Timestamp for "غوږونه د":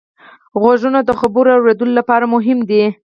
0.61-1.09